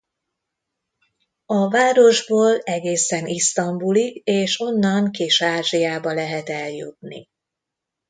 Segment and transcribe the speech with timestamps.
[1.45, 7.29] A városból egészen Isztambulig és onnan Kis-Ázsiába lehet eljutni.